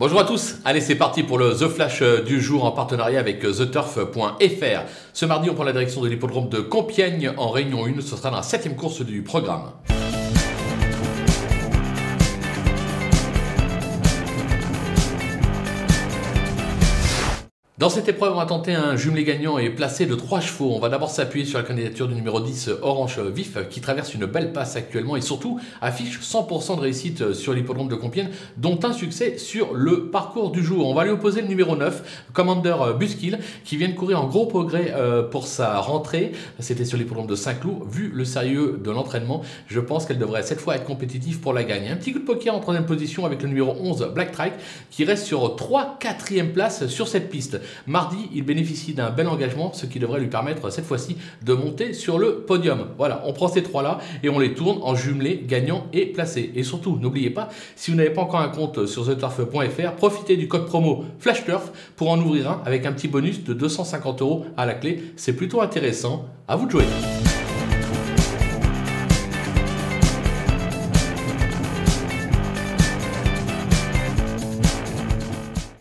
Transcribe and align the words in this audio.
Bonjour 0.00 0.18
à 0.18 0.24
tous, 0.24 0.54
allez 0.64 0.80
c'est 0.80 0.94
parti 0.94 1.22
pour 1.22 1.36
le 1.36 1.54
The 1.54 1.68
Flash 1.68 2.02
du 2.24 2.40
jour 2.40 2.64
en 2.64 2.72
partenariat 2.72 3.20
avec 3.20 3.40
TheTurf.fr. 3.40 4.80
Ce 5.12 5.26
mardi 5.26 5.50
on 5.50 5.54
prend 5.54 5.64
la 5.64 5.72
direction 5.72 6.00
de 6.00 6.08
l'hippodrome 6.08 6.48
de 6.48 6.60
Compiègne 6.60 7.34
en 7.36 7.50
réunion 7.50 7.84
1, 7.84 8.00
ce 8.00 8.16
sera 8.16 8.30
la 8.30 8.40
septième 8.40 8.76
course 8.76 9.02
du 9.02 9.20
programme. 9.20 9.72
Dans 17.80 17.88
cette 17.88 18.10
épreuve, 18.10 18.34
on 18.34 18.36
va 18.36 18.44
tenter 18.44 18.74
un 18.74 18.94
jumelé 18.94 19.24
gagnant 19.24 19.56
et 19.56 19.70
placé 19.70 20.04
de 20.04 20.14
3 20.14 20.40
chevaux. 20.40 20.70
On 20.74 20.80
va 20.80 20.90
d'abord 20.90 21.08
s'appuyer 21.08 21.46
sur 21.46 21.58
la 21.58 21.64
candidature 21.64 22.08
du 22.08 22.14
numéro 22.14 22.38
10, 22.38 22.72
Orange 22.82 23.18
Vif, 23.20 23.56
qui 23.70 23.80
traverse 23.80 24.12
une 24.12 24.26
belle 24.26 24.52
passe 24.52 24.76
actuellement 24.76 25.16
et 25.16 25.22
surtout 25.22 25.58
affiche 25.80 26.20
100% 26.20 26.76
de 26.76 26.80
réussite 26.82 27.32
sur 27.32 27.54
l'hippodrome 27.54 27.88
de 27.88 27.94
Compiègne, 27.94 28.28
dont 28.58 28.78
un 28.82 28.92
succès 28.92 29.38
sur 29.38 29.72
le 29.72 30.10
parcours 30.10 30.50
du 30.50 30.62
jour. 30.62 30.86
On 30.86 30.92
va 30.92 31.04
lui 31.04 31.10
opposer 31.10 31.40
le 31.40 31.48
numéro 31.48 31.74
9, 31.74 32.26
Commander 32.34 32.76
Buskill, 32.98 33.38
qui 33.64 33.78
vient 33.78 33.88
de 33.88 33.94
courir 33.94 34.22
en 34.22 34.26
gros 34.26 34.44
progrès 34.44 34.92
euh, 34.94 35.22
pour 35.22 35.46
sa 35.46 35.78
rentrée. 35.78 36.32
C'était 36.58 36.84
sur 36.84 36.98
l'hippodrome 36.98 37.28
de 37.28 37.34
Saint-Cloud. 37.34 37.90
Vu 37.90 38.12
le 38.14 38.26
sérieux 38.26 38.78
de 38.84 38.90
l'entraînement, 38.90 39.40
je 39.68 39.80
pense 39.80 40.04
qu'elle 40.04 40.18
devrait 40.18 40.42
cette 40.42 40.60
fois 40.60 40.76
être 40.76 40.84
compétitive 40.84 41.40
pour 41.40 41.54
la 41.54 41.64
gagner. 41.64 41.88
Un 41.88 41.96
petit 41.96 42.12
coup 42.12 42.18
de 42.18 42.26
poker 42.26 42.54
en 42.54 42.60
troisième 42.60 42.84
position 42.84 43.24
avec 43.24 43.40
le 43.40 43.48
numéro 43.48 43.74
11, 43.80 44.10
Black 44.14 44.32
Trike, 44.32 44.54
qui 44.90 45.06
reste 45.06 45.24
sur 45.24 45.56
3 45.56 45.98
4e 45.98 46.52
place 46.52 46.86
sur 46.88 47.08
cette 47.08 47.30
piste. 47.30 47.58
Mardi, 47.86 48.28
il 48.34 48.44
bénéficie 48.44 48.94
d'un 48.94 49.10
bel 49.10 49.28
engagement, 49.28 49.72
ce 49.72 49.86
qui 49.86 49.98
devrait 49.98 50.20
lui 50.20 50.28
permettre 50.28 50.70
cette 50.70 50.84
fois-ci 50.84 51.16
de 51.42 51.52
monter 51.52 51.92
sur 51.92 52.18
le 52.18 52.36
podium. 52.40 52.88
Voilà, 52.98 53.22
on 53.26 53.32
prend 53.32 53.48
ces 53.48 53.62
trois-là 53.62 53.98
et 54.22 54.28
on 54.28 54.38
les 54.38 54.54
tourne 54.54 54.78
en 54.82 54.94
jumelé, 54.94 55.44
gagnant 55.46 55.86
et 55.92 56.06
placé. 56.06 56.52
Et 56.54 56.62
surtout, 56.62 56.98
n'oubliez 57.00 57.30
pas, 57.30 57.48
si 57.76 57.90
vous 57.90 57.96
n'avez 57.96 58.10
pas 58.10 58.22
encore 58.22 58.40
un 58.40 58.48
compte 58.48 58.86
sur 58.86 59.06
theturf.fr, 59.06 59.92
profitez 59.96 60.36
du 60.36 60.48
code 60.48 60.66
promo 60.66 61.04
FlashTurf 61.18 61.72
pour 61.96 62.10
en 62.10 62.18
ouvrir 62.20 62.50
un 62.50 62.62
avec 62.64 62.86
un 62.86 62.92
petit 62.92 63.08
bonus 63.08 63.44
de 63.44 63.52
250 63.52 64.22
euros 64.22 64.44
à 64.56 64.66
la 64.66 64.74
clé. 64.74 65.02
C'est 65.16 65.34
plutôt 65.34 65.60
intéressant. 65.60 66.26
À 66.48 66.56
vous 66.56 66.66
de 66.66 66.72
jouer. 66.72 66.84